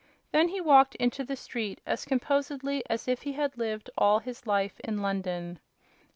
Then 0.31 0.47
he 0.47 0.59
walked 0.59 0.95
into 0.95 1.23
the 1.23 1.35
street 1.35 1.79
as 1.85 2.05
composedly 2.05 2.81
as 2.89 3.07
if 3.07 3.21
he 3.21 3.33
had 3.33 3.55
lived 3.55 3.91
all 3.95 4.17
his 4.17 4.47
life 4.47 4.79
in 4.79 4.99
London. 5.03 5.59